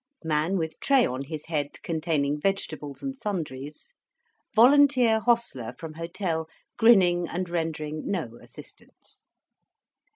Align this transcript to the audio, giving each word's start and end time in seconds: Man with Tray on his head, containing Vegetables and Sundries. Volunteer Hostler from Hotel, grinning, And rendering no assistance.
Man 0.23 0.57
with 0.57 0.79
Tray 0.79 1.05
on 1.05 1.25
his 1.25 1.45
head, 1.45 1.79
containing 1.83 2.41
Vegetables 2.41 3.03
and 3.03 3.15
Sundries. 3.15 3.93
Volunteer 4.55 5.19
Hostler 5.19 5.75
from 5.77 5.93
Hotel, 5.93 6.47
grinning, 6.75 7.27
And 7.27 7.47
rendering 7.47 8.07
no 8.07 8.39
assistance. 8.41 9.25